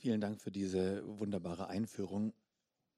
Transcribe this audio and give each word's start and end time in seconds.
Vielen 0.00 0.20
Dank 0.20 0.40
für 0.40 0.52
diese 0.52 1.02
wunderbare 1.18 1.68
Einführung. 1.68 2.32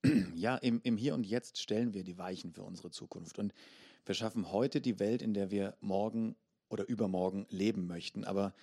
Ja, 0.34 0.56
im, 0.56 0.80
im 0.82 0.98
Hier 0.98 1.14
und 1.14 1.26
Jetzt 1.26 1.58
stellen 1.58 1.94
wir 1.94 2.04
die 2.04 2.18
Weichen 2.18 2.52
für 2.52 2.62
unsere 2.62 2.90
Zukunft 2.90 3.38
und 3.38 3.54
wir 4.04 4.14
schaffen 4.14 4.52
heute 4.52 4.82
die 4.82 4.98
Welt, 4.98 5.22
in 5.22 5.32
der 5.32 5.50
wir 5.50 5.76
morgen 5.80 6.36
oder 6.68 6.86
übermorgen 6.88 7.46
leben 7.48 7.86
möchten. 7.86 8.24
Aber 8.24 8.54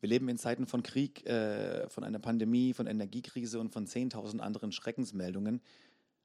wir 0.00 0.08
leben 0.10 0.28
in 0.28 0.36
Zeiten 0.36 0.66
von 0.66 0.82
Krieg, 0.82 1.26
äh, 1.26 1.88
von 1.88 2.04
einer 2.04 2.18
Pandemie, 2.18 2.74
von 2.74 2.86
Energiekrise 2.86 3.58
und 3.58 3.70
von 3.70 3.86
10.000 3.86 4.40
anderen 4.40 4.70
Schreckensmeldungen. 4.70 5.62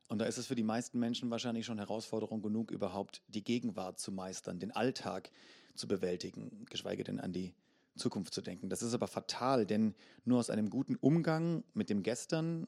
Und 0.07 0.19
da 0.19 0.25
ist 0.25 0.37
es 0.37 0.47
für 0.47 0.55
die 0.55 0.63
meisten 0.63 0.99
Menschen 0.99 1.29
wahrscheinlich 1.29 1.65
schon 1.65 1.77
Herausforderung 1.77 2.41
genug, 2.41 2.71
überhaupt 2.71 3.21
die 3.27 3.43
Gegenwart 3.43 3.99
zu 3.99 4.11
meistern, 4.11 4.59
den 4.59 4.71
Alltag 4.71 5.31
zu 5.75 5.87
bewältigen, 5.87 6.65
geschweige 6.69 7.05
denn 7.05 7.21
an 7.21 7.31
die 7.31 7.53
Zukunft 7.95 8.33
zu 8.33 8.41
denken. 8.41 8.69
Das 8.69 8.81
ist 8.81 8.93
aber 8.93 9.07
fatal, 9.07 9.65
denn 9.65 9.95
nur 10.25 10.39
aus 10.39 10.49
einem 10.49 10.69
guten 10.69 10.95
Umgang 10.95 11.63
mit 11.73 11.89
dem 11.89 12.03
Gestern 12.03 12.67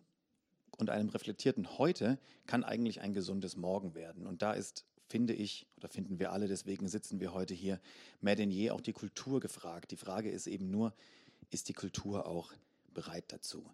und 0.78 0.90
einem 0.90 1.10
reflektierten 1.10 1.78
Heute 1.78 2.20
kann 2.46 2.64
eigentlich 2.64 3.02
ein 3.02 3.14
gesundes 3.14 3.56
Morgen 3.56 3.96
werden. 3.96 4.28
Und 4.28 4.42
da 4.42 4.54
ist, 4.54 4.86
finde 5.08 5.34
ich, 5.34 5.68
oder 5.78 5.88
finden 5.88 6.20
wir 6.20 6.32
alle, 6.32 6.48
deswegen 6.48 6.88
sitzen 6.88 7.20
wir 7.20 7.34
heute 7.34 7.54
hier, 7.54 7.80
mehr 8.22 8.36
denn 8.36 8.52
je 8.52 8.72
auch 8.72 8.82
die 8.82 8.94
Kultur 8.94 9.40
gefragt. 9.40 9.92
Die 9.92 9.98
Frage 9.98 10.30
ist 10.30 10.48
eben 10.48 10.70
nur, 10.70 10.94
ist 11.50 11.70
die 11.70 11.74
Kultur 11.74 12.28
auch 12.28 12.54
bereit 12.94 13.26
dazu? 13.30 13.66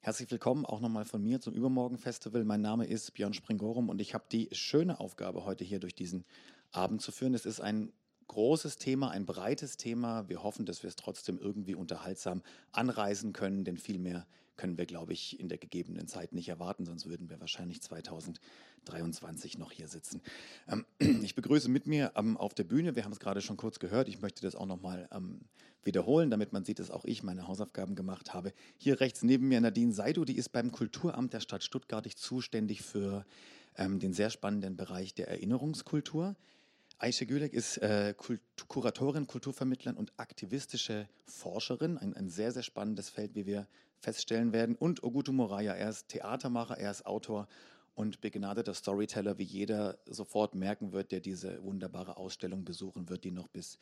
Herzlich 0.00 0.30
willkommen 0.30 0.66
auch 0.66 0.80
nochmal 0.80 1.06
von 1.06 1.22
mir 1.22 1.40
zum 1.40 1.54
Übermorgen-Festival. 1.54 2.44
Mein 2.44 2.60
Name 2.60 2.84
ist 2.84 3.14
Björn 3.14 3.32
Springorum 3.32 3.88
und 3.88 4.02
ich 4.02 4.12
habe 4.12 4.24
die 4.30 4.48
schöne 4.52 5.00
Aufgabe, 5.00 5.46
heute 5.46 5.64
hier 5.64 5.80
durch 5.80 5.94
diesen 5.94 6.24
Abend 6.72 7.00
zu 7.00 7.10
führen. 7.10 7.32
Es 7.32 7.46
ist 7.46 7.60
ein 7.60 7.90
großes 8.28 8.76
Thema, 8.76 9.10
ein 9.10 9.26
breites 9.26 9.76
Thema. 9.76 10.28
Wir 10.28 10.42
hoffen, 10.42 10.66
dass 10.66 10.82
wir 10.82 10.88
es 10.88 10.96
trotzdem 10.96 11.38
irgendwie 11.38 11.74
unterhaltsam 11.74 12.42
anreisen 12.72 13.32
können, 13.32 13.64
denn 13.64 13.78
viel 13.78 13.98
mehr 13.98 14.26
können 14.56 14.78
wir, 14.78 14.86
glaube 14.86 15.12
ich, 15.12 15.40
in 15.40 15.48
der 15.48 15.58
gegebenen 15.58 16.06
Zeit 16.06 16.32
nicht 16.32 16.48
erwarten, 16.48 16.86
sonst 16.86 17.06
würden 17.06 17.28
wir 17.28 17.40
wahrscheinlich 17.40 17.82
2023 17.82 19.58
noch 19.58 19.72
hier 19.72 19.88
sitzen. 19.88 20.22
Ähm, 20.68 20.84
ich 21.22 21.34
begrüße 21.34 21.68
mit 21.68 21.86
mir 21.86 22.12
ähm, 22.16 22.36
auf 22.36 22.54
der 22.54 22.64
Bühne, 22.64 22.94
wir 22.96 23.04
haben 23.04 23.12
es 23.12 23.20
gerade 23.20 23.40
schon 23.40 23.56
kurz 23.56 23.78
gehört, 23.78 24.08
ich 24.08 24.20
möchte 24.20 24.42
das 24.42 24.54
auch 24.54 24.66
nochmal 24.66 25.08
ähm, 25.12 25.40
wiederholen, 25.82 26.30
damit 26.30 26.52
man 26.52 26.64
sieht, 26.64 26.78
dass 26.78 26.90
auch 26.90 27.04
ich 27.04 27.22
meine 27.22 27.46
Hausaufgaben 27.46 27.94
gemacht 27.94 28.32
habe. 28.32 28.52
Hier 28.78 29.00
rechts 29.00 29.22
neben 29.22 29.48
mir 29.48 29.60
Nadine 29.60 29.92
Seidu, 29.92 30.24
die 30.24 30.36
ist 30.36 30.50
beim 30.50 30.72
Kulturamt 30.72 31.32
der 31.32 31.40
Stadt 31.40 31.62
Stuttgart 31.62 32.06
zuständig 32.06 32.82
für 32.82 33.24
den 33.76 34.12
sehr 34.12 34.30
spannenden 34.30 34.76
Bereich 34.76 35.14
der 35.14 35.26
Erinnerungskultur. 35.26 36.36
Aisha 36.98 37.24
Gülek 37.24 37.52
ist 37.52 37.78
äh, 37.78 38.14
Kult 38.16 38.40
Kuratorin, 38.68 39.26
Kulturvermittlerin 39.26 39.96
und 39.96 40.12
aktivistische 40.16 41.08
Forscherin. 41.26 41.98
Ein, 41.98 42.14
ein, 42.14 42.28
sehr, 42.28 42.52
sehr 42.52 42.62
spannendes 42.62 43.10
Feld, 43.10 43.34
wie 43.34 43.46
wir 43.46 43.66
feststellen 43.98 44.52
werden. 44.52 44.76
Und 44.76 45.02
Ogutu 45.02 45.32
Moraya, 45.32 45.74
er 45.74 45.90
ist 45.90 46.08
Theatermacher, 46.08 46.78
er 46.78 46.90
ist 46.90 47.06
Autor 47.06 47.48
und 47.94 48.20
begnadeter 48.20 48.74
Storyteller, 48.74 49.38
wie 49.38 49.44
jeder 49.44 49.98
sofort 50.06 50.54
merken 50.54 50.92
wird, 50.92 51.12
der 51.12 51.20
diese 51.20 51.62
wunderbare 51.62 52.16
Ausstellung 52.16 52.64
besuchen 52.64 53.08
wird, 53.08 53.24
die 53.24 53.30
noch 53.30 53.48
bis 53.48 53.78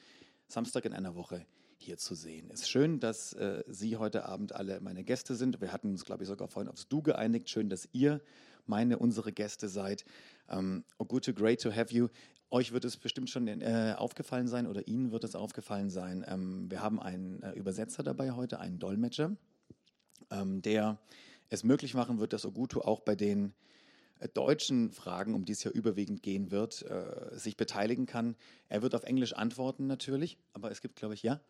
Samstag 0.49 0.85
in 0.85 0.93
einer 0.93 1.15
Woche 1.15 1.47
hier 1.79 1.99
zu 1.99 2.15
sehen 2.15 2.51
ist. 2.51 2.69
Schön, 2.69 3.01
dass 3.01 3.33
äh, 3.35 3.65
Sie 3.67 3.97
heute 3.97 4.25
Abend 4.27 4.55
alle 4.55 4.81
meine 4.81 5.05
Gäste 5.05 5.35
sind. 5.35 5.61
Wir 5.61 5.73
hatten 5.73 5.91
uns, 5.91 6.05
glaube 6.05 6.23
ich, 6.23 6.29
sogar 6.29 6.49
vorhin 6.49 6.71
aufs 6.71 6.89
Du 6.89 7.03
geeinigt. 7.03 7.51
Schön, 7.51 7.69
dass 7.69 7.89
ihr 7.93 8.21
meine, 8.67 8.99
unsere 8.99 9.33
Gäste 9.33 9.69
seid. 9.69 10.05
Ähm, 10.49 10.85
Ogute, 10.99 11.35
great 11.35 11.61
to 11.61 11.73
have 11.73 11.95
you. 11.95 12.09
Euch 12.51 12.73
wird 12.73 12.85
es 12.85 12.99
bestimmt 12.99 13.31
schon 13.31 13.49
äh, 13.49 13.95
aufgefallen 13.97 14.47
sein 14.47 14.67
oder 14.67 14.87
Ihnen 14.87 15.11
wird 15.11 15.25
es 15.25 15.35
aufgefallen 15.35 15.89
sein. 15.89 16.25
Ähm, 16.29 16.71
wir 16.71 16.83
haben 16.83 17.01
einen 17.01 17.43
äh, 17.43 17.53
Übersetzer 17.53 18.03
dabei 18.03 18.33
heute, 18.33 18.61
einen 18.61 18.79
Dolmetscher, 18.79 19.37
ähm, 20.31 20.61
der 20.61 20.99
es 21.49 21.65
möglich 21.65 21.95
machen 21.95 22.19
wird, 22.19 22.33
dass 22.33 22.45
Ogutu 22.45 22.81
auch 22.81 23.01
bei 23.01 23.15
den 23.15 23.55
äh, 24.19 24.29
deutschen 24.29 24.91
Fragen, 24.91 25.35
um 25.35 25.45
die 25.45 25.53
es 25.53 25.65
ja 25.65 25.71
überwiegend 25.71 26.23
gehen 26.23 26.51
wird, 26.51 26.83
äh, 26.83 27.37
sich 27.37 27.57
beteiligen 27.57 28.07
kann. 28.07 28.37
Er 28.69 28.83
wird 28.83 28.95
auf 28.95 29.05
Englisch 29.05 29.33
antworten 29.33 29.87
natürlich, 29.87 30.39
aber 30.53 30.71
es 30.71 30.81
gibt, 30.81 30.97
glaube 30.97 31.15
ich, 31.15 31.23
ja. 31.23 31.41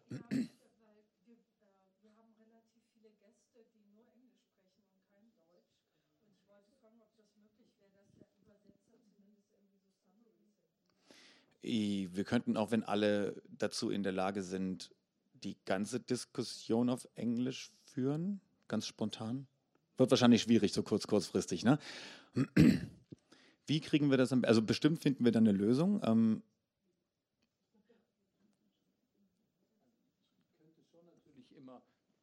Wir 11.63 12.25
könnten 12.25 12.57
auch, 12.57 12.71
wenn 12.71 12.83
alle 12.83 13.41
dazu 13.49 13.91
in 13.91 14.03
der 14.03 14.13
Lage 14.13 14.43
sind, 14.43 14.91
die 15.35 15.57
ganze 15.65 16.01
Diskussion 16.01 16.89
auf 16.89 17.09
Englisch 17.15 17.73
führen, 17.85 18.41
ganz 18.69 18.87
spontan. 18.87 19.47
Wird 19.97 20.11
wahrscheinlich 20.11 20.43
schwierig, 20.43 20.73
so 20.73 20.83
kurz, 20.83 21.07
kurzfristig. 21.07 21.65
Ne? 21.65 21.79
Wie 23.67 23.81
kriegen 23.81 24.11
wir 24.11 24.17
das? 24.17 24.33
Also 24.33 24.63
bestimmt 24.63 25.01
finden 25.01 25.25
wir 25.25 25.33
da 25.33 25.39
eine 25.39 25.53
Lösung. 25.53 26.01
Ähm, 26.05 26.43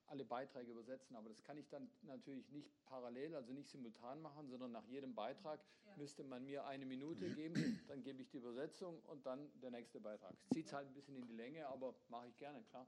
alle 0.09 0.25
Beiträge 0.25 0.71
übersetzen, 0.71 1.15
aber 1.15 1.29
das 1.29 1.43
kann 1.43 1.57
ich 1.57 1.67
dann 1.69 1.89
natürlich 2.03 2.49
nicht 2.51 2.69
parallel, 2.85 3.35
also 3.35 3.53
nicht 3.53 3.69
simultan 3.69 4.21
machen, 4.21 4.49
sondern 4.49 4.71
nach 4.71 4.85
jedem 4.85 5.13
Beitrag 5.13 5.59
ja. 5.85 5.95
müsste 5.97 6.23
man 6.23 6.45
mir 6.45 6.65
eine 6.65 6.85
Minute 6.85 7.29
geben, 7.29 7.79
dann 7.87 8.03
gebe 8.03 8.21
ich 8.21 8.29
die 8.29 8.37
Übersetzung 8.37 8.99
und 9.07 9.25
dann 9.25 9.49
der 9.61 9.71
nächste 9.71 9.99
Beitrag. 9.99 10.33
Es 10.33 10.49
zieht 10.49 10.73
halt 10.73 10.87
ein 10.87 10.93
bisschen 10.93 11.15
in 11.15 11.27
die 11.27 11.35
Länge, 11.35 11.67
aber 11.67 11.93
mache 12.09 12.27
ich 12.27 12.37
gerne, 12.37 12.61
klar. 12.63 12.87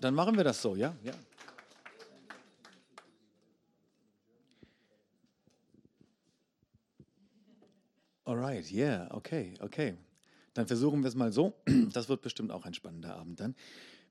Dann 0.00 0.14
machen 0.14 0.36
wir 0.36 0.44
das 0.44 0.60
so, 0.60 0.76
ja? 0.76 0.96
Ja. 1.02 1.12
Alright, 8.24 8.70
yeah, 8.70 9.08
okay, 9.10 9.54
okay. 9.60 9.96
Dann 10.54 10.66
versuchen 10.66 11.02
wir 11.02 11.08
es 11.08 11.14
mal 11.14 11.32
so. 11.32 11.54
Das 11.92 12.08
wird 12.08 12.22
bestimmt 12.22 12.52
auch 12.52 12.64
ein 12.64 12.74
spannender 12.74 13.16
Abend 13.16 13.40
dann. 13.40 13.54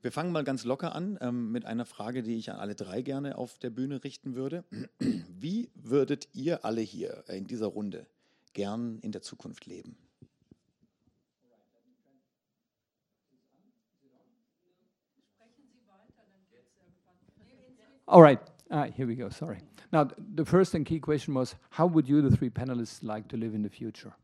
Wir 0.01 0.11
fangen 0.11 0.31
mal 0.31 0.45
ganz 0.45 0.63
locker 0.63 0.95
an 0.95 1.17
ähm, 1.21 1.51
mit 1.51 1.65
einer 1.65 1.85
Frage, 1.85 2.23
die 2.23 2.37
ich 2.37 2.51
an 2.51 2.57
alle 2.57 2.75
drei 2.75 3.01
gerne 3.01 3.37
auf 3.37 3.57
der 3.59 3.69
Bühne 3.69 4.03
richten 4.03 4.35
würde. 4.35 4.63
Wie 4.99 5.69
würdet 5.75 6.29
ihr 6.33 6.63
alle 6.63 6.81
hier 6.81 7.25
in 7.27 7.47
dieser 7.47 7.67
Runde 7.67 8.07
gern 8.53 8.99
in 8.99 9.11
der 9.11 9.21
Zukunft 9.21 9.65
leben? 9.65 9.97
All 18.07 18.23
right, 18.23 18.39
uh, 18.71 18.85
here 18.85 19.07
we 19.07 19.15
go. 19.15 19.29
Sorry. 19.29 19.59
Now, 19.91 20.07
the 20.35 20.43
first 20.43 20.73
and 20.73 20.83
key 20.83 20.99
question 20.99 21.35
was 21.35 21.55
how 21.69 21.85
would 21.85 22.07
you, 22.07 22.23
the 22.27 22.35
three 22.35 22.49
panelists, 22.49 23.03
like 23.03 23.27
to 23.27 23.37
live 23.37 23.53
in 23.53 23.61
the 23.61 23.69
future? 23.69 24.15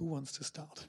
Who 0.00 0.06
wants 0.06 0.32
to 0.38 0.44
start? 0.44 0.86